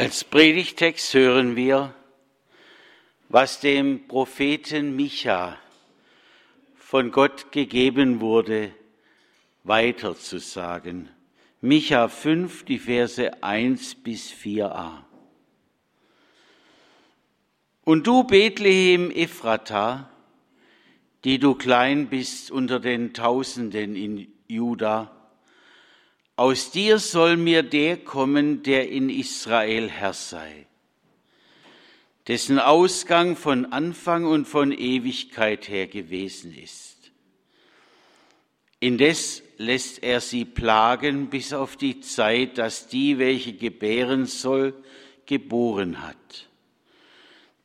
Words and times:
Als 0.00 0.24
Predigtext 0.24 1.12
hören 1.12 1.56
wir, 1.56 1.94
was 3.28 3.60
dem 3.60 4.08
Propheten 4.08 4.96
Micha 4.96 5.58
von 6.74 7.10
Gott 7.10 7.52
gegeben 7.52 8.22
wurde, 8.22 8.72
weiterzusagen. 9.62 11.10
Micha 11.60 12.08
5, 12.08 12.64
die 12.64 12.78
Verse 12.78 13.42
1 13.42 13.96
bis 13.96 14.32
4a. 14.32 15.02
Und 17.84 18.06
du, 18.06 18.24
Bethlehem 18.24 19.10
Ephrata, 19.10 20.08
die 21.24 21.38
du 21.38 21.54
klein 21.54 22.08
bist 22.08 22.50
unter 22.50 22.80
den 22.80 23.12
Tausenden 23.12 23.94
in 23.94 24.32
Juda, 24.48 25.19
aus 26.40 26.70
dir 26.70 26.98
soll 26.98 27.36
mir 27.36 27.62
der 27.62 27.98
kommen, 27.98 28.62
der 28.62 28.88
in 28.88 29.10
Israel 29.10 29.90
Herr 29.90 30.14
sei, 30.14 30.64
dessen 32.28 32.58
Ausgang 32.58 33.36
von 33.36 33.66
Anfang 33.74 34.24
und 34.24 34.48
von 34.48 34.72
Ewigkeit 34.72 35.68
her 35.68 35.86
gewesen 35.86 36.56
ist. 36.56 37.12
Indes 38.78 39.42
lässt 39.58 40.02
er 40.02 40.22
sie 40.22 40.46
plagen 40.46 41.28
bis 41.28 41.52
auf 41.52 41.76
die 41.76 42.00
Zeit, 42.00 42.56
dass 42.56 42.88
die, 42.88 43.18
welche 43.18 43.52
gebären 43.52 44.24
soll, 44.24 44.72
geboren 45.26 46.00
hat. 46.00 46.48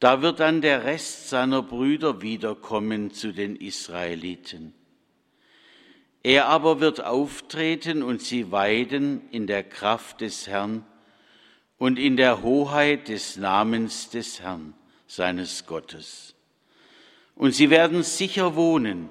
Da 0.01 0.21
wird 0.21 0.41
dann 0.41 0.59
der 0.59 0.83
Rest 0.83 1.29
seiner 1.29 1.61
Brüder 1.61 2.21
wiederkommen 2.21 3.11
zu 3.11 3.31
den 3.31 3.55
Israeliten. 3.55 4.73
Er 6.25 6.47
aber 6.47 6.79
wird 6.79 7.03
auftreten 7.03 8.01
und 8.01 8.19
sie 8.19 8.51
weiden 8.51 9.21
in 9.29 9.45
der 9.45 9.61
Kraft 9.61 10.21
des 10.21 10.47
Herrn 10.47 10.83
und 11.77 11.99
in 11.99 12.17
der 12.17 12.41
Hoheit 12.41 13.09
des 13.09 13.37
Namens 13.37 14.09
des 14.09 14.41
Herrn, 14.41 14.73
seines 15.05 15.67
Gottes. 15.67 16.33
Und 17.35 17.53
sie 17.53 17.69
werden 17.69 18.01
sicher 18.01 18.55
wohnen, 18.55 19.09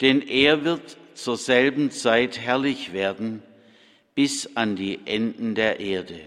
denn 0.00 0.22
er 0.22 0.64
wird 0.64 0.96
zur 1.14 1.36
selben 1.36 1.90
Zeit 1.90 2.38
herrlich 2.38 2.92
werden 2.92 3.42
bis 4.14 4.54
an 4.54 4.76
die 4.76 5.00
Enden 5.06 5.56
der 5.56 5.80
Erde. 5.80 6.20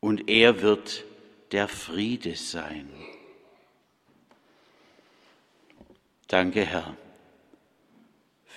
Und 0.00 0.28
er 0.28 0.60
wird 0.60 1.02
der 1.52 1.66
Friede 1.66 2.36
sein. 2.36 2.90
Danke, 6.26 6.66
Herr 6.66 6.94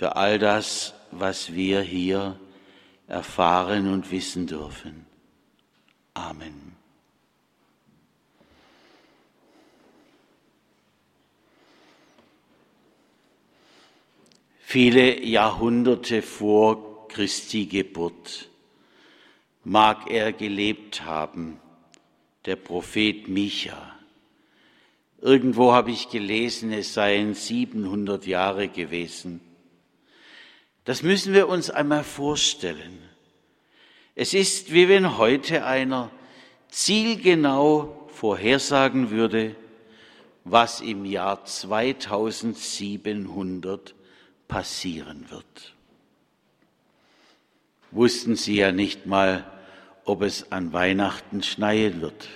für 0.01 0.15
all 0.15 0.39
das, 0.39 0.95
was 1.11 1.53
wir 1.53 1.81
hier 1.81 2.39
erfahren 3.05 3.87
und 3.87 4.09
wissen 4.09 4.47
dürfen. 4.47 5.05
Amen. 6.15 6.75
Viele 14.61 15.23
Jahrhunderte 15.23 16.23
vor 16.23 17.07
Christi 17.07 17.67
Geburt 17.67 18.49
mag 19.63 20.09
er 20.09 20.33
gelebt 20.33 21.05
haben, 21.05 21.59
der 22.45 22.55
Prophet 22.55 23.27
Micha. 23.27 23.95
Irgendwo 25.21 25.73
habe 25.73 25.91
ich 25.91 26.09
gelesen, 26.09 26.73
es 26.73 26.95
seien 26.95 27.35
700 27.35 28.25
Jahre 28.25 28.67
gewesen. 28.67 29.41
Das 30.85 31.03
müssen 31.03 31.33
wir 31.33 31.47
uns 31.47 31.69
einmal 31.69 32.03
vorstellen. 32.03 32.97
Es 34.15 34.33
ist, 34.33 34.73
wie 34.73 34.89
wenn 34.89 35.17
heute 35.17 35.63
einer 35.65 36.09
zielgenau 36.69 38.09
vorhersagen 38.13 39.11
würde, 39.11 39.55
was 40.43 40.81
im 40.81 41.05
Jahr 41.05 41.45
2700 41.45 43.93
passieren 44.47 45.29
wird. 45.29 45.75
Wussten 47.91 48.35
Sie 48.35 48.55
ja 48.55 48.71
nicht 48.71 49.05
mal, 49.05 49.45
ob 50.03 50.23
es 50.23 50.51
an 50.51 50.73
Weihnachten 50.73 51.43
schneien 51.43 52.01
wird. 52.01 52.27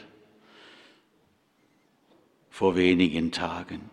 Vor 2.50 2.76
wenigen 2.76 3.32
Tagen. 3.32 3.90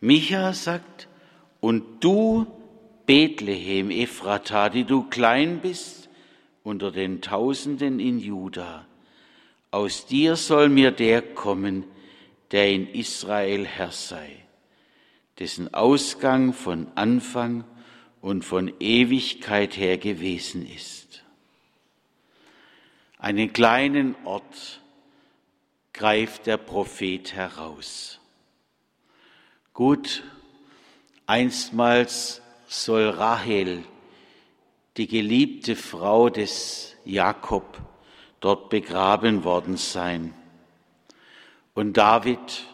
Micha 0.00 0.54
sagt, 0.54 1.08
und 1.60 2.02
du 2.02 2.46
Bethlehem, 3.10 3.90
Ephrata, 3.90 4.68
die 4.68 4.84
du 4.84 5.02
klein 5.02 5.58
bist 5.58 6.08
unter 6.62 6.92
den 6.92 7.20
Tausenden 7.20 7.98
in 7.98 8.20
Juda. 8.20 8.86
Aus 9.72 10.06
dir 10.06 10.36
soll 10.36 10.68
mir 10.68 10.92
der 10.92 11.20
kommen, 11.20 11.86
der 12.52 12.70
in 12.70 12.86
Israel 12.86 13.66
Herr 13.66 13.90
sei, 13.90 14.30
dessen 15.40 15.74
Ausgang 15.74 16.52
von 16.52 16.86
Anfang 16.94 17.64
und 18.20 18.44
von 18.44 18.72
Ewigkeit 18.78 19.76
her 19.76 19.98
gewesen 19.98 20.64
ist. 20.64 21.24
Einen 23.18 23.52
kleinen 23.52 24.14
Ort 24.24 24.82
greift 25.92 26.46
der 26.46 26.58
Prophet 26.58 27.34
heraus. 27.34 28.20
Gut, 29.74 30.22
einstmals 31.26 32.40
soll 32.70 33.08
Rahel, 33.08 33.82
die 34.96 35.08
geliebte 35.08 35.74
Frau 35.74 36.30
des 36.30 36.94
Jakob, 37.04 37.80
dort 38.38 38.70
begraben 38.70 39.42
worden 39.42 39.76
sein. 39.76 40.32
Und 41.74 41.96
David 41.96 42.64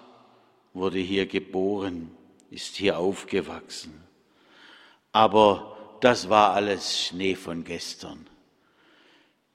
wurde 0.74 0.98
hier 0.98 1.24
geboren, 1.26 2.10
ist 2.50 2.76
hier 2.76 2.98
aufgewachsen. 2.98 4.04
Aber 5.12 5.78
das 6.00 6.28
war 6.28 6.52
alles 6.52 7.02
Schnee 7.02 7.34
von 7.34 7.64
gestern. 7.64 8.26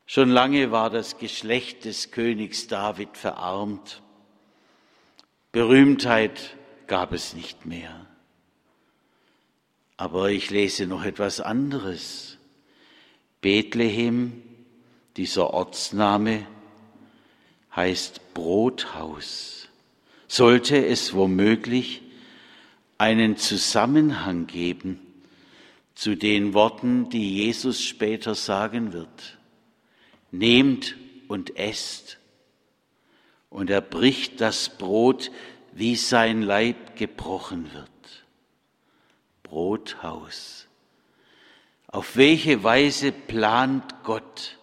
Schon 0.07 0.31
lange 0.31 0.71
war 0.71 0.89
das 0.89 1.19
Geschlecht 1.19 1.85
des 1.85 2.09
Königs 2.09 2.65
David 2.65 3.15
verarmt. 3.15 4.01
Berühmtheit 5.51 6.57
gab 6.87 7.13
es 7.13 7.35
nicht 7.35 7.67
mehr. 7.67 8.07
Aber 10.01 10.31
ich 10.31 10.49
lese 10.49 10.87
noch 10.87 11.05
etwas 11.05 11.39
anderes. 11.39 12.39
Bethlehem, 13.39 14.41
dieser 15.15 15.53
Ortsname, 15.53 16.47
heißt 17.75 18.33
Brothaus. 18.33 19.69
Sollte 20.27 20.83
es 20.83 21.13
womöglich 21.13 22.01
einen 22.97 23.37
Zusammenhang 23.37 24.47
geben 24.47 24.99
zu 25.93 26.15
den 26.15 26.55
Worten, 26.55 27.09
die 27.09 27.35
Jesus 27.35 27.83
später 27.83 28.33
sagen 28.33 28.93
wird. 28.93 29.37
Nehmt 30.31 30.95
und 31.27 31.57
esst. 31.57 32.17
Und 33.51 33.69
er 33.69 33.81
bricht 33.81 34.41
das 34.41 34.67
Brot, 34.79 35.29
wie 35.73 35.95
sein 35.95 36.41
Leib 36.41 36.95
gebrochen 36.95 37.71
wird. 37.75 37.91
Brothaus. 39.51 40.69
Auf 41.87 42.15
welche 42.15 42.63
Weise 42.63 43.11
plant 43.11 43.83
Gott? 44.05 44.57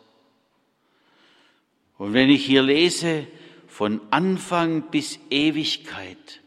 Und 1.98 2.14
wenn 2.14 2.30
ich 2.30 2.46
hier 2.46 2.62
lese, 2.62 3.26
von 3.66 4.00
Anfang 4.10 4.90
bis 4.90 5.18
Ewigkeit, 5.28 6.40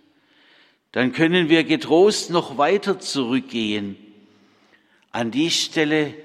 dann 0.92 1.14
können 1.14 1.50
wir 1.50 1.64
getrost 1.64 2.32
noch 2.32 2.58
weiter 2.58 3.00
zurückgehen 3.00 3.96
an 5.12 5.30
die 5.30 5.52
Stelle, 5.52 6.16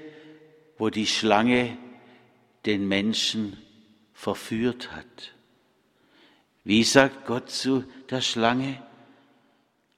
wo 0.79 0.89
die 0.89 1.05
Schlange 1.05 1.77
den 2.65 2.87
Menschen 2.87 3.57
verführt 4.15 4.91
hat. 4.91 5.35
Wie 6.63 6.83
sagt 6.83 7.27
Gott 7.27 7.51
zu 7.51 7.83
der 8.09 8.21
Schlange? 8.21 8.81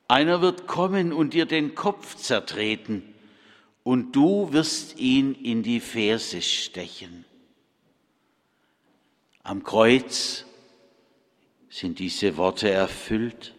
Einer 0.09 0.41
wird 0.41 0.65
kommen 0.65 1.13
und 1.13 1.35
dir 1.35 1.45
den 1.45 1.75
Kopf 1.75 2.15
zertreten, 2.15 3.03
und 3.83 4.15
du 4.15 4.51
wirst 4.51 4.97
ihn 4.97 5.35
in 5.35 5.63
die 5.63 5.79
Ferse 5.79 6.41
stechen. 6.41 7.25
Am 9.43 9.63
Kreuz 9.63 10.45
sind 11.69 11.99
diese 11.99 12.37
Worte 12.37 12.69
erfüllt. 12.69 13.53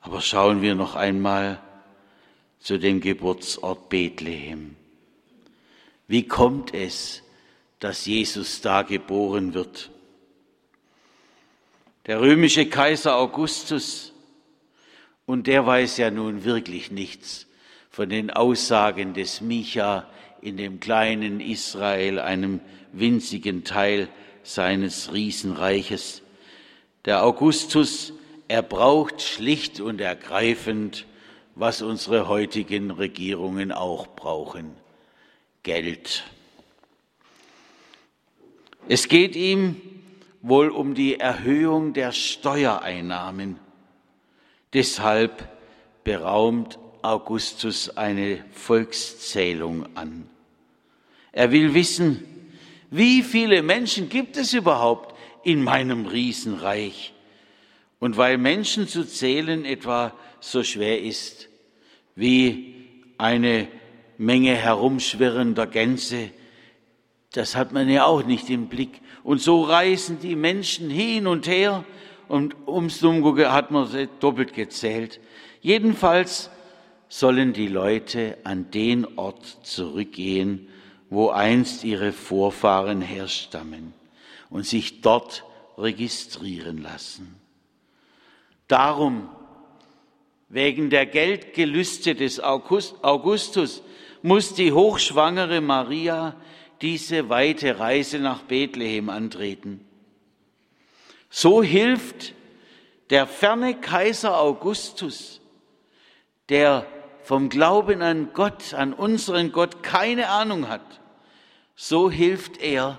Aber 0.00 0.20
schauen 0.20 0.62
wir 0.62 0.74
noch 0.74 0.94
einmal 0.94 1.60
zu 2.60 2.78
dem 2.78 3.00
Geburtsort 3.00 3.88
Bethlehem. 3.88 4.76
Wie 6.06 6.26
kommt 6.26 6.74
es, 6.74 7.22
dass 7.80 8.06
Jesus 8.06 8.60
da 8.60 8.82
geboren 8.82 9.54
wird? 9.54 9.90
Der 12.06 12.20
römische 12.20 12.68
Kaiser 12.68 13.16
Augustus 13.16 14.12
und 15.28 15.46
der 15.46 15.66
weiß 15.66 15.98
ja 15.98 16.10
nun 16.10 16.44
wirklich 16.44 16.90
nichts 16.90 17.46
von 17.90 18.08
den 18.08 18.30
Aussagen 18.30 19.12
des 19.12 19.42
Micha 19.42 20.08
in 20.40 20.56
dem 20.56 20.80
kleinen 20.80 21.40
Israel, 21.40 22.18
einem 22.18 22.60
winzigen 22.94 23.62
Teil 23.62 24.08
seines 24.42 25.12
Riesenreiches. 25.12 26.22
Der 27.04 27.22
Augustus, 27.24 28.14
er 28.48 28.62
braucht 28.62 29.20
schlicht 29.20 29.80
und 29.80 30.00
ergreifend, 30.00 31.04
was 31.54 31.82
unsere 31.82 32.26
heutigen 32.26 32.90
Regierungen 32.90 33.70
auch 33.70 34.06
brauchen, 34.06 34.70
Geld. 35.62 36.24
Es 38.88 39.08
geht 39.08 39.36
ihm 39.36 39.76
wohl 40.40 40.70
um 40.70 40.94
die 40.94 41.20
Erhöhung 41.20 41.92
der 41.92 42.12
Steuereinnahmen. 42.12 43.67
Deshalb 44.72 45.48
beraumt 46.04 46.78
Augustus 47.02 47.96
eine 47.96 48.44
Volkszählung 48.52 49.86
an. 49.96 50.28
Er 51.32 51.52
will 51.52 51.74
wissen, 51.74 52.24
wie 52.90 53.22
viele 53.22 53.62
Menschen 53.62 54.08
gibt 54.08 54.36
es 54.36 54.52
überhaupt 54.52 55.14
in 55.44 55.62
meinem 55.62 56.06
Riesenreich? 56.06 57.14
Und 57.98 58.16
weil 58.16 58.38
Menschen 58.38 58.88
zu 58.88 59.04
zählen 59.04 59.64
etwa 59.64 60.14
so 60.40 60.62
schwer 60.62 61.02
ist 61.02 61.48
wie 62.14 62.74
eine 63.18 63.68
Menge 64.16 64.54
herumschwirrender 64.54 65.66
Gänse, 65.66 66.30
das 67.32 67.56
hat 67.56 67.72
man 67.72 67.88
ja 67.88 68.04
auch 68.04 68.24
nicht 68.24 68.48
im 68.50 68.68
Blick. 68.68 69.00
Und 69.22 69.40
so 69.40 69.62
reisen 69.62 70.18
die 70.20 70.36
Menschen 70.36 70.88
hin 70.90 71.26
und 71.26 71.46
her 71.46 71.84
und 72.28 72.54
ums 72.66 73.00
Dumgo 73.00 73.36
hat 73.36 73.70
man 73.70 74.08
doppelt 74.20 74.54
gezählt. 74.54 75.20
Jedenfalls 75.60 76.50
sollen 77.08 77.52
die 77.52 77.68
Leute 77.68 78.36
an 78.44 78.70
den 78.70 79.18
Ort 79.18 79.44
zurückgehen, 79.62 80.68
wo 81.10 81.30
einst 81.30 81.84
ihre 81.84 82.12
Vorfahren 82.12 83.00
herstammen 83.00 83.94
und 84.50 84.66
sich 84.66 85.00
dort 85.00 85.44
registrieren 85.78 86.82
lassen. 86.82 87.34
Darum, 88.66 89.28
wegen 90.50 90.90
der 90.90 91.06
Geldgelüste 91.06 92.14
des 92.14 92.40
Augustus, 92.40 93.82
muss 94.22 94.54
die 94.54 94.72
hochschwangere 94.72 95.60
Maria 95.60 96.36
diese 96.82 97.28
weite 97.28 97.78
Reise 97.78 98.18
nach 98.18 98.42
Bethlehem 98.42 99.08
antreten. 99.08 99.87
So 101.30 101.62
hilft 101.62 102.34
der 103.10 103.26
ferne 103.26 103.80
Kaiser 103.80 104.38
Augustus, 104.38 105.40
der 106.48 106.86
vom 107.22 107.48
Glauben 107.48 108.02
an 108.02 108.30
Gott, 108.32 108.74
an 108.74 108.92
unseren 108.92 109.52
Gott 109.52 109.82
keine 109.82 110.28
Ahnung 110.28 110.68
hat, 110.68 111.00
so 111.74 112.10
hilft 112.10 112.58
er, 112.58 112.98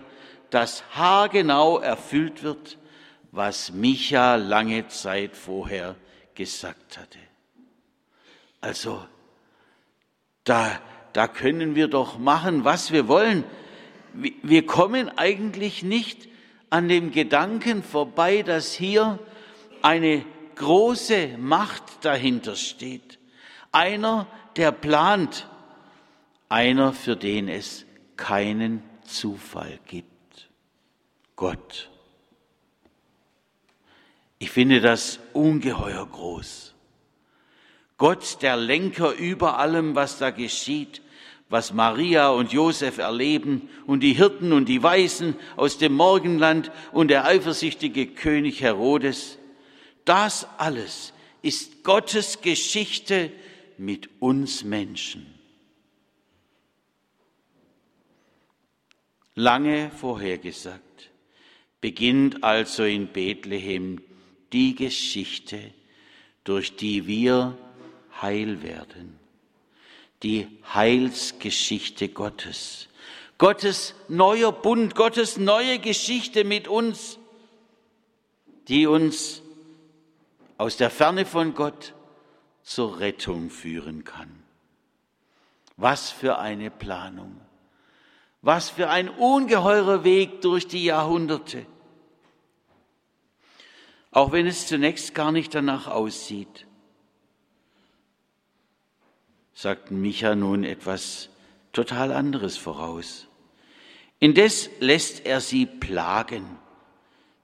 dass 0.50 0.84
haargenau 0.96 1.80
erfüllt 1.80 2.44
wird, 2.44 2.78
was 3.32 3.72
Micha 3.72 4.36
lange 4.36 4.88
Zeit 4.88 5.36
vorher 5.36 5.96
gesagt 6.34 6.98
hatte. 6.98 7.20
Also, 8.62 9.06
da, 10.44 10.80
da 11.14 11.28
können 11.28 11.76
wir 11.76 11.88
doch 11.88 12.18
machen, 12.18 12.66
was 12.66 12.92
wir 12.92 13.08
wollen 13.08 13.44
wir 14.14 14.66
kommen 14.66 15.10
eigentlich 15.18 15.84
nicht 15.84 16.29
an 16.70 16.88
dem 16.88 17.12
Gedanken 17.12 17.84
vorbei, 17.84 18.44
dass 18.44 18.74
hier 18.74 19.20
eine 19.82 20.26
große 20.56 21.38
Macht 21.38 21.84
dahinter 22.02 22.56
steht. 22.56 23.18
Einer, 23.72 24.28
der 24.56 24.72
plant, 24.72 25.48
einer, 26.50 26.94
für 26.94 27.16
den 27.16 27.48
es 27.48 27.86
keinen 28.18 28.84
Zufall 29.04 29.80
gibt. 29.88 30.50
Gott. 31.36 31.90
Ich 34.40 34.52
finde 34.52 34.82
das 34.82 35.20
ungeheuer 35.34 36.06
groß. 36.06 36.74
Gott, 37.98 38.42
der 38.42 38.56
Lenker 38.56 39.14
über 39.14 39.58
allem, 39.58 39.96
was 39.96 40.18
da 40.18 40.32
geschieht, 40.32 41.02
was 41.50 41.74
Maria 41.74 42.30
und 42.30 42.54
Josef 42.54 43.00
erleben 43.00 43.70
und 43.88 44.02
die 44.02 44.14
Hirten 44.14 44.54
und 44.54 44.70
die 44.70 44.84
Weisen 44.84 45.36
aus 45.56 45.80
dem 45.80 45.94
Morgenland 45.94 46.72
und 46.92 47.10
der 47.10 47.26
eifersüchtige 47.26 48.06
König 48.06 48.62
Herodes, 48.62 49.40
das 50.06 50.48
alles 50.58 51.12
ist 51.42 51.84
Gottes 51.84 52.42
Geschichte 52.42 53.32
mit 53.78 54.10
uns 54.20 54.64
Menschen. 54.64 55.26
Lange 59.34 59.90
vorhergesagt, 59.90 61.10
beginnt 61.82 62.44
also 62.44 62.84
in 62.84 63.08
Bethlehem 63.08 64.02
die 64.54 64.76
Geschichte, 64.76 65.60
durch 66.44 66.76
die 66.76 67.08
wir 67.08 67.58
heil 68.22 68.62
werden 68.62 69.19
die 70.24 70.48
Heilsgeschichte 70.74 72.10
Gottes. 72.10 72.88
Gottes 73.38 73.96
neuer 74.10 74.52
Bund, 74.52 74.96
Gottes 74.96 75.38
neue 75.38 75.80
Geschichte 75.80 76.44
mit 76.44 76.68
uns, 76.68 77.18
die 78.68 78.86
uns 78.86 79.42
aus 80.58 80.76
der 80.76 80.90
Ferne 80.90 81.26
von 81.26 81.54
Gott 81.54 81.94
zur 82.64 83.00
Rettung 83.00 83.50
führen 83.50 84.04
kann. 84.04 84.44
Was 85.78 86.12
für 86.12 86.38
eine 86.38 86.70
Planung. 86.70 87.40
Was 88.42 88.70
für 88.70 88.90
ein 88.90 89.10
ungeheurer 89.10 90.04
Weg 90.04 90.42
durch 90.42 90.68
die 90.68 90.84
Jahrhunderte. 90.84 91.66
Auch 94.12 94.34
wenn 94.34 94.48
es 94.48 94.68
zunächst 94.68 95.16
gar 95.16 95.32
nicht 95.32 95.56
danach 95.56 95.88
aussieht 95.88 96.66
sagt 99.62 99.92
Micha 99.92 100.36
nun 100.36 100.64
etwas 100.64 101.28
total 101.74 102.14
anderes 102.14 102.56
voraus. 102.56 103.28
Indes 104.18 104.70
lässt 104.80 105.26
er 105.26 105.42
sie 105.42 105.66
plagen, 105.66 106.46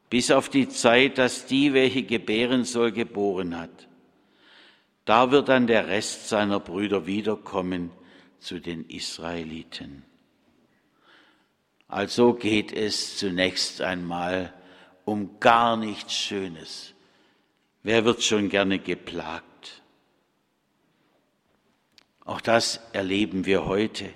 bis 0.10 0.32
auf 0.32 0.48
die 0.48 0.70
Zeit, 0.70 1.18
dass 1.18 1.46
die, 1.46 1.74
welche 1.74 2.04
gebären 2.04 2.64
soll, 2.64 2.94
geboren 2.94 3.58
hat. 3.60 3.90
Da 5.04 5.32
wird 5.32 5.50
dann 5.50 5.68
der 5.68 5.90
Rest 5.90 6.30
seiner 6.30 6.62
Brüder 6.62 7.06
wiederkommen 7.06 7.92
zu 8.40 8.60
den 8.60 8.86
Israeliten. 8.86 10.06
Also 11.90 12.34
geht 12.34 12.72
es 12.72 13.18
zunächst 13.18 13.82
einmal 13.82 14.54
um 15.04 15.42
gar 15.42 15.76
nichts 15.76 16.14
Schönes. 16.14 16.94
Wer 17.84 18.06
wird 18.06 18.24
schon 18.24 18.48
gerne 18.48 18.80
geplagt? 18.80 19.55
Auch 22.26 22.42
das 22.42 22.82
erleben 22.92 23.46
wir 23.46 23.66
heute. 23.66 24.10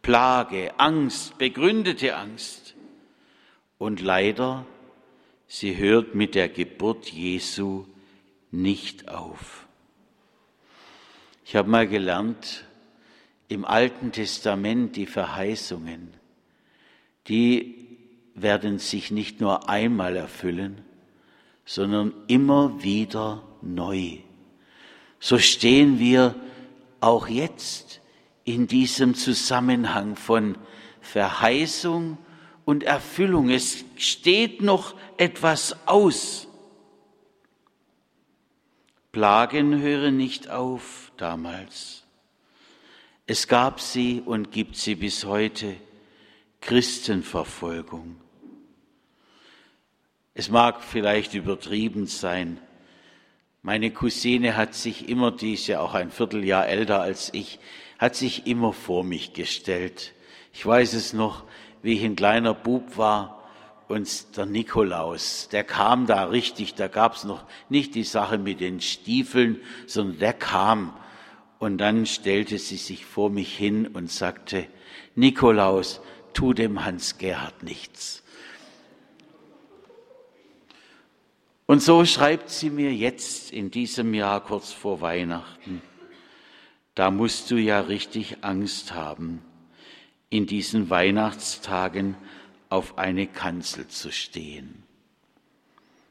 Plage, 0.00 0.72
Angst, 0.78 1.36
begründete 1.38 2.16
Angst. 2.16 2.74
Und 3.78 4.00
leider, 4.00 4.64
sie 5.48 5.76
hört 5.76 6.14
mit 6.14 6.36
der 6.36 6.48
Geburt 6.48 7.08
Jesu 7.08 7.84
nicht 8.52 9.08
auf. 9.08 9.66
Ich 11.44 11.56
habe 11.56 11.68
mal 11.68 11.88
gelernt, 11.88 12.64
im 13.48 13.64
Alten 13.64 14.12
Testament 14.12 14.96
die 14.96 15.06
Verheißungen, 15.06 16.14
die 17.28 17.98
werden 18.34 18.78
sich 18.78 19.10
nicht 19.10 19.40
nur 19.40 19.68
einmal 19.68 20.16
erfüllen, 20.16 20.80
sondern 21.64 22.14
immer 22.28 22.82
wieder 22.82 23.42
neu. 23.60 24.18
So 25.20 25.38
stehen 25.38 25.98
wir 25.98 26.34
auch 27.02 27.28
jetzt 27.28 28.00
in 28.44 28.66
diesem 28.66 29.14
Zusammenhang 29.14 30.16
von 30.16 30.56
Verheißung 31.00 32.18
und 32.64 32.84
Erfüllung. 32.84 33.50
Es 33.50 33.84
steht 33.96 34.62
noch 34.62 34.94
etwas 35.16 35.76
aus. 35.86 36.48
Plagen 39.10 39.80
hören 39.80 40.16
nicht 40.16 40.48
auf 40.48 41.12
damals. 41.16 42.04
Es 43.26 43.46
gab 43.46 43.80
sie 43.80 44.22
und 44.24 44.52
gibt 44.52 44.76
sie 44.76 44.94
bis 44.94 45.24
heute. 45.24 45.76
Christenverfolgung. 46.60 48.16
Es 50.34 50.48
mag 50.48 50.82
vielleicht 50.82 51.34
übertrieben 51.34 52.06
sein, 52.06 52.60
meine 53.62 53.92
Cousine 53.92 54.56
hat 54.56 54.74
sich 54.74 55.08
immer, 55.08 55.30
die 55.30 55.54
ist 55.54 55.68
ja 55.68 55.80
auch 55.80 55.94
ein 55.94 56.10
Vierteljahr 56.10 56.66
älter 56.66 57.00
als 57.00 57.30
ich, 57.32 57.60
hat 57.98 58.16
sich 58.16 58.46
immer 58.46 58.72
vor 58.72 59.04
mich 59.04 59.32
gestellt. 59.32 60.12
Ich 60.52 60.66
weiß 60.66 60.94
es 60.94 61.12
noch, 61.12 61.44
wie 61.82 61.92
ich 61.94 62.04
ein 62.04 62.16
kleiner 62.16 62.54
Bub 62.54 62.96
war 62.96 63.44
und 63.86 64.36
der 64.36 64.46
Nikolaus, 64.46 65.48
der 65.52 65.62
kam 65.62 66.06
da 66.06 66.24
richtig, 66.24 66.74
da 66.74 66.88
gab's 66.88 67.24
noch 67.24 67.44
nicht 67.68 67.94
die 67.94 68.04
Sache 68.04 68.38
mit 68.38 68.60
den 68.60 68.80
Stiefeln, 68.80 69.60
sondern 69.86 70.18
der 70.18 70.32
kam 70.32 70.94
Und 71.58 71.78
dann 71.78 72.06
stellte 72.06 72.58
sie 72.58 72.76
sich 72.76 73.06
vor 73.06 73.30
mich 73.30 73.56
hin 73.56 73.86
und 73.86 74.10
sagte, 74.10 74.66
Nikolaus, 75.14 76.00
tu 76.34 76.54
dem 76.54 76.84
Hans 76.84 77.18
Gerhard 77.18 77.62
nichts. 77.62 78.21
Und 81.66 81.82
so 81.82 82.04
schreibt 82.04 82.50
sie 82.50 82.70
mir 82.70 82.92
jetzt 82.92 83.52
in 83.52 83.70
diesem 83.70 84.14
Jahr 84.14 84.42
kurz 84.42 84.72
vor 84.72 85.00
Weihnachten, 85.00 85.80
da 86.94 87.10
musst 87.10 87.50
du 87.50 87.56
ja 87.56 87.80
richtig 87.80 88.38
Angst 88.42 88.92
haben, 88.92 89.42
in 90.28 90.46
diesen 90.46 90.90
Weihnachtstagen 90.90 92.16
auf 92.68 92.98
eine 92.98 93.26
Kanzel 93.26 93.88
zu 93.88 94.12
stehen. 94.12 94.82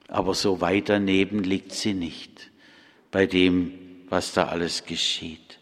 Aber 0.07 0.33
so 0.33 0.61
weit 0.61 0.89
daneben 0.89 1.43
liegt 1.43 1.71
sie 1.71 1.93
nicht 1.93 2.51
bei 3.11 3.25
dem, 3.25 3.73
was 4.09 4.33
da 4.33 4.47
alles 4.47 4.85
geschieht. 4.85 5.59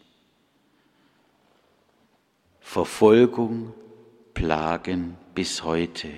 Verfolgung, 2.60 3.74
Plagen 4.34 5.16
bis 5.34 5.64
heute. 5.64 6.08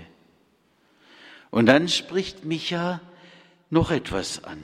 Und 1.50 1.66
dann 1.66 1.88
spricht 1.88 2.44
Micha 2.44 3.00
noch 3.72 3.90
etwas 3.90 4.44
an. 4.44 4.62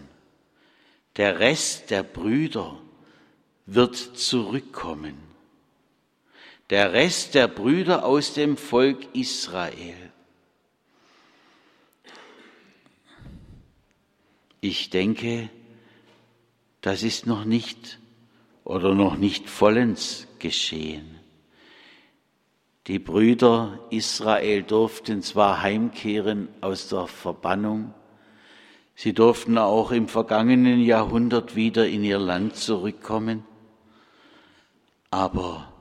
Der 1.16 1.40
Rest 1.40 1.90
der 1.90 2.02
Brüder 2.02 2.78
wird 3.64 3.96
zurückkommen. 3.96 5.16
Der 6.68 6.92
Rest 6.92 7.34
der 7.34 7.48
Brüder 7.48 8.04
aus 8.04 8.34
dem 8.34 8.58
Volk 8.58 9.08
Israel. 9.14 9.96
Ich 14.60 14.90
denke, 14.90 15.48
das 16.82 17.02
ist 17.02 17.26
noch 17.26 17.46
nicht 17.46 17.98
oder 18.62 18.94
noch 18.94 19.16
nicht 19.16 19.48
vollends 19.48 20.26
geschehen. 20.38 21.18
Die 22.86 22.98
Brüder 22.98 23.78
Israel 23.88 24.64
durften 24.64 25.22
zwar 25.22 25.62
heimkehren 25.62 26.48
aus 26.60 26.88
der 26.88 27.06
Verbannung, 27.06 27.94
sie 28.98 29.12
durften 29.12 29.58
auch 29.58 29.92
im 29.92 30.08
vergangenen 30.08 30.80
Jahrhundert 30.80 31.54
wieder 31.54 31.86
in 31.86 32.02
ihr 32.02 32.18
Land 32.18 32.56
zurückkommen, 32.56 33.44
aber 35.08 35.72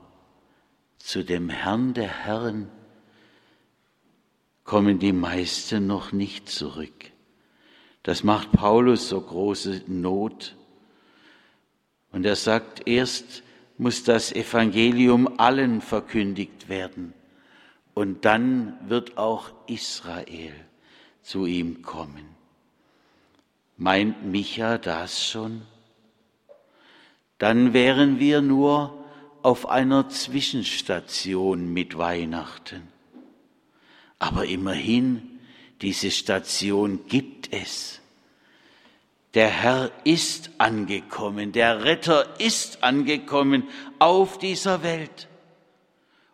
zu 0.98 1.24
dem 1.24 1.48
Herrn 1.48 1.94
der 1.94 2.06
Herren 2.06 2.70
kommen 4.62 5.00
die 5.00 5.12
meisten 5.12 5.88
noch 5.88 6.12
nicht 6.12 6.48
zurück. 6.48 7.10
Das 8.04 8.22
macht 8.22 8.52
Paulus 8.52 9.08
so 9.08 9.20
große 9.20 9.82
Not. 9.88 10.54
Und 12.12 12.24
er 12.24 12.36
sagt, 12.36 12.86
erst 12.86 13.42
muss 13.78 14.04
das 14.04 14.30
Evangelium 14.30 15.40
allen 15.40 15.80
verkündigt 15.80 16.68
werden. 16.68 17.14
Und 17.94 18.24
dann 18.24 18.78
wird 18.88 19.18
auch 19.18 19.50
Israel 19.66 20.54
zu 21.22 21.46
ihm 21.46 21.82
kommen. 21.82 22.37
Meint 23.80 24.24
Micha 24.24 24.76
das 24.76 25.24
schon? 25.24 25.62
Dann 27.38 27.72
wären 27.72 28.18
wir 28.18 28.40
nur 28.40 29.04
auf 29.42 29.68
einer 29.68 30.08
Zwischenstation 30.08 31.72
mit 31.72 31.96
Weihnachten. 31.96 32.88
Aber 34.18 34.46
immerhin, 34.46 35.38
diese 35.80 36.10
Station 36.10 37.06
gibt 37.06 37.52
es. 37.52 38.00
Der 39.34 39.48
Herr 39.48 39.92
ist 40.02 40.50
angekommen, 40.58 41.52
der 41.52 41.84
Retter 41.84 42.40
ist 42.40 42.82
angekommen 42.82 43.62
auf 44.00 44.38
dieser 44.38 44.82
Welt. 44.82 45.28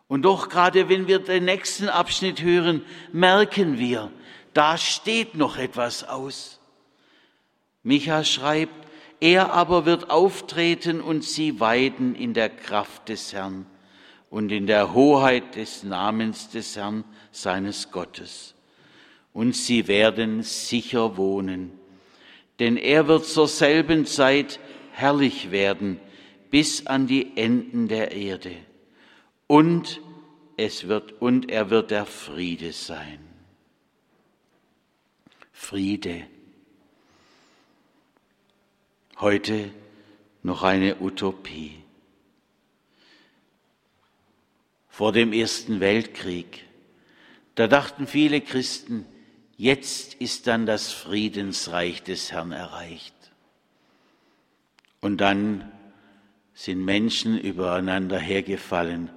Und 0.07 0.23
doch 0.23 0.49
gerade 0.49 0.89
wenn 0.89 1.07
wir 1.07 1.19
den 1.19 1.45
nächsten 1.45 1.89
Abschnitt 1.89 2.41
hören, 2.41 2.81
merken 3.11 3.77
wir, 3.77 4.11
da 4.55 4.79
steht 4.79 5.35
noch 5.35 5.57
etwas 5.57 6.03
aus. 6.03 6.59
Micha 7.85 8.25
schreibt, 8.25 8.73
er 9.21 9.53
aber 9.53 9.85
wird 9.85 10.09
auftreten 10.09 10.99
und 10.99 11.23
sie 11.23 11.61
weiden 11.61 12.15
in 12.15 12.33
der 12.33 12.49
Kraft 12.49 13.07
des 13.07 13.31
Herrn 13.31 13.65
und 14.29 14.51
in 14.51 14.67
der 14.67 14.93
Hoheit 14.93 15.55
des 15.55 15.83
Namens 15.83 16.49
des 16.49 16.75
Herrn 16.75 17.05
seines 17.31 17.91
Gottes. 17.91 18.55
Und 19.31 19.55
sie 19.55 19.87
werden 19.87 20.43
sicher 20.43 21.15
wohnen 21.15 21.79
denn 22.59 22.77
er 22.77 23.07
wird 23.07 23.25
zur 23.25 23.47
selben 23.47 24.05
Zeit 24.05 24.59
herrlich 24.91 25.51
werden 25.51 25.99
bis 26.51 26.87
an 26.87 27.07
die 27.07 27.35
Enden 27.35 27.87
der 27.87 28.11
Erde. 28.11 28.55
Und 29.47 30.01
es 30.57 30.87
wird, 30.87 31.21
und 31.21 31.51
er 31.51 31.69
wird 31.69 31.91
der 31.91 32.05
Friede 32.05 32.71
sein. 32.71 33.19
Friede. 35.51 36.23
Heute 39.19 39.71
noch 40.43 40.63
eine 40.63 41.01
Utopie. 41.01 41.81
Vor 44.89 45.11
dem 45.11 45.33
Ersten 45.33 45.79
Weltkrieg, 45.79 46.63
da 47.55 47.67
dachten 47.67 48.07
viele 48.07 48.41
Christen, 48.41 49.05
Jetzt 49.57 50.15
ist 50.15 50.47
dann 50.47 50.65
das 50.65 50.91
Friedensreich 50.91 52.03
des 52.03 52.31
Herrn 52.31 52.51
erreicht. 52.51 53.13
Und 54.99 55.17
dann 55.17 55.71
sind 56.53 56.83
Menschen 56.83 57.39
übereinander 57.39 58.19
hergefallen, 58.19 59.09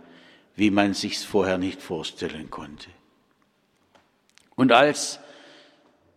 wie 0.55 0.71
man 0.71 0.95
sich's 0.95 1.25
vorher 1.25 1.59
nicht 1.59 1.83
vorstellen 1.83 2.51
konnte. 2.51 2.91
Und 4.55 4.73
als 4.73 5.19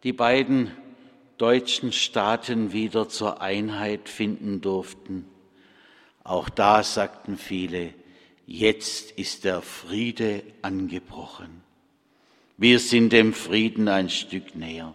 die 0.04 0.14
beiden 0.14 0.72
deutschen 1.42 1.92
Staaten 1.92 2.72
wieder 2.72 3.10
zur 3.10 3.42
Einheit 3.42 4.10
finden 4.10 4.62
durften, 4.62 5.26
auch 6.24 6.50
da 6.50 6.84
sagten 6.84 7.36
viele, 7.36 7.96
jetzt 8.46 9.10
ist 9.12 9.44
der 9.44 9.64
Friede 9.64 10.44
angebrochen. 10.62 11.64
Wir 12.58 12.80
sind 12.80 13.12
dem 13.12 13.34
Frieden 13.34 13.88
ein 13.88 14.12
Stück 14.12 14.56
näher. 14.56 14.94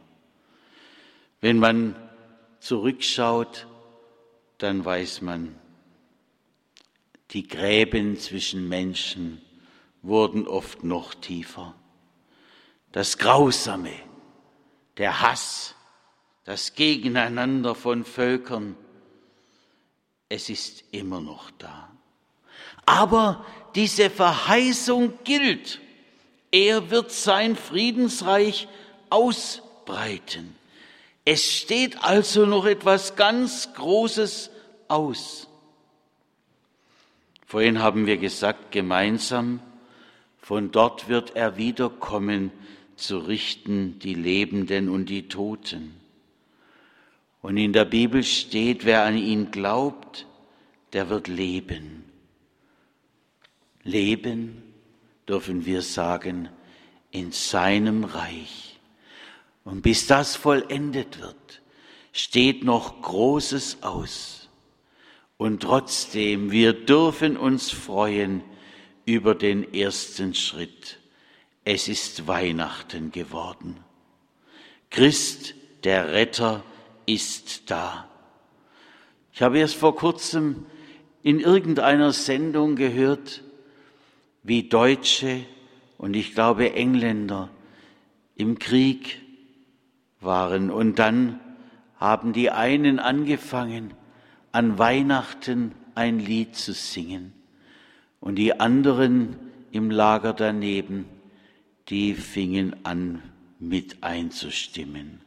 Wenn 1.41 1.59
man 1.59 1.97
zurückschaut, 2.61 3.67
dann 4.59 4.85
weiß 4.85 5.23
man, 5.23 5.57
die 7.33 7.49
Gräben 7.49 8.19
zwischen 8.19 8.69
Menschen 8.69 9.43
wurden 10.00 10.47
oft 10.47 10.85
noch 10.85 11.12
tiefer. 11.15 11.75
Das 12.93 13.19
Grausame, 13.19 13.95
der 14.97 15.21
Hass, 15.23 15.75
das 16.47 16.75
Gegeneinander 16.75 17.75
von 17.75 18.05
Völkern, 18.05 18.76
es 20.29 20.49
ist 20.49 20.85
immer 20.93 21.21
noch 21.21 21.50
da. 21.59 21.91
Aber 22.87 23.45
diese 23.75 24.11
Verheißung 24.11 25.12
gilt. 25.25 25.81
Er 26.53 26.91
wird 26.91 27.11
sein 27.11 27.57
Friedensreich 27.57 28.69
ausbreiten. 29.11 30.55
Es 31.25 31.53
steht 31.53 32.05
also 32.05 32.47
noch 32.47 32.65
etwas 32.65 33.17
ganz 33.17 33.75
Großes 33.75 34.50
aus. 34.87 35.49
Vorhin 37.45 37.81
haben 37.83 38.07
wir 38.07 38.19
gesagt, 38.19 38.71
gemeinsam, 38.71 39.61
von 40.38 40.71
dort 40.71 41.09
wird 41.09 41.35
er 41.35 41.57
wiederkommen, 41.57 42.53
zu 42.95 43.19
richten 43.19 43.99
die 43.99 44.15
Lebenden 44.15 44.88
und 44.88 45.07
die 45.07 45.29
Toten. 45.29 46.06
Und 47.47 47.59
in 47.59 47.73
der 47.73 47.85
Bibel 47.85 48.25
steht, 48.25 48.85
wer 48.85 49.05
an 49.05 49.17
ihn 49.17 49.53
glaubt, 49.53 50.26
der 50.93 51.11
wird 51.11 51.29
leben. 51.29 52.03
Leben 53.85 54.65
dürfen 55.29 55.65
wir 55.65 55.83
sagen, 55.83 56.49
in 57.12 57.31
seinem 57.31 58.03
Reich. 58.03 58.81
Und 59.62 59.83
bis 59.83 60.09
das 60.09 60.35
vollendet 60.35 61.21
wird, 61.21 61.62
steht 62.11 62.65
noch 62.65 63.00
Großes 63.03 63.85
aus. 63.85 64.49
Und 65.37 65.62
trotzdem, 65.62 66.50
wir 66.50 66.73
dürfen 66.73 67.37
uns 67.37 67.71
freuen 67.71 68.43
über 69.05 69.37
den 69.37 69.73
ersten 69.73 70.35
Schritt. 70.35 70.99
Es 71.62 71.87
ist 71.87 72.26
Weihnachten 72.26 73.12
geworden. 73.12 73.76
Christ, 74.91 75.55
der 75.85 76.12
Retter, 76.12 76.65
ist 77.07 77.71
da. 77.71 78.09
Ich 79.33 79.43
habe 79.43 79.59
erst 79.59 79.77
vor 79.77 79.97
kurzem 79.97 80.67
in 81.23 81.41
irgendeiner 81.41 82.13
Sendung 82.13 82.77
gehört, 82.77 83.43
wie 84.43 84.69
Deutsche 84.69 85.45
und 85.99 86.15
ich 86.15 86.35
glaube 86.35 86.73
Engländer 86.75 87.51
im 88.37 88.59
Krieg 88.59 89.21
waren. 90.21 90.71
Und 90.71 90.99
dann 90.99 91.41
haben 91.97 92.33
die 92.33 92.51
einen 92.51 92.99
angefangen, 92.99 93.95
an 94.53 94.79
Weihnachten 94.79 95.73
ein 95.95 96.19
Lied 96.19 96.55
zu 96.55 96.73
singen. 96.73 97.33
Und 98.21 98.37
die 98.37 98.59
anderen 98.61 99.37
im 99.73 99.91
Lager 99.91 100.33
daneben, 100.33 101.07
die 101.89 102.15
fingen 102.15 102.77
an 102.85 103.23
mit 103.59 104.03
einzustimmen. 104.03 105.25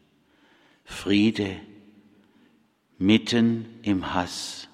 Friede 0.89 1.55
mitten 2.97 3.79
im 3.83 4.13
Hass. 4.13 4.67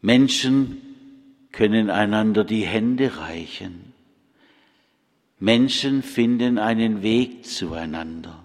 Menschen 0.00 0.80
können 1.50 1.90
einander 1.90 2.44
die 2.44 2.64
Hände 2.64 3.16
reichen. 3.16 3.92
Menschen 5.40 6.02
finden 6.02 6.58
einen 6.58 7.02
Weg 7.02 7.44
zueinander. 7.44 8.44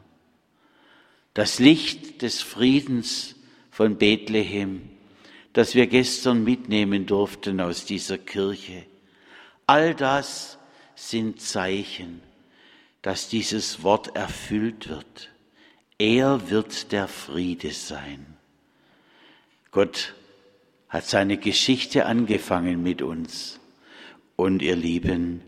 Das 1.36 1.60
Licht 1.60 2.24
des 2.24 2.42
Friedens 2.42 3.36
von 3.70 3.98
Bethlehem, 3.98 4.90
das 5.54 5.76
wir 5.76 5.86
gestern 5.86 6.44
mitnehmen 6.44 7.06
durften 7.06 7.60
aus 7.62 7.86
dieser 7.86 8.18
Kirche, 8.18 8.86
all 9.68 9.94
das 9.94 10.58
sind 10.96 11.42
Zeichen, 11.42 12.22
dass 13.04 13.30
dieses 13.30 13.84
Wort 13.84 14.16
erfüllt 14.16 14.90
wird. 14.90 15.30
Er 16.00 16.50
wird 16.50 16.94
der 16.94 17.10
Friede 17.10 17.72
sein. 17.72 18.26
Gott 19.72 20.16
hat 20.88 21.06
seine 21.06 21.38
Geschichte 21.38 22.06
angefangen 22.06 22.82
mit 22.82 23.02
uns. 23.02 23.60
Und 24.38 24.62
ihr 24.62 24.78
Lieben, 24.78 25.42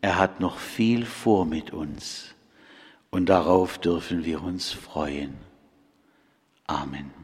er 0.00 0.16
hat 0.16 0.38
noch 0.38 0.58
viel 0.58 1.04
vor 1.04 1.44
mit 1.44 1.72
uns. 1.72 2.34
Und 3.10 3.28
darauf 3.28 3.78
dürfen 3.78 4.24
wir 4.24 4.42
uns 4.42 4.70
freuen. 4.70 5.36
Amen. 6.68 7.19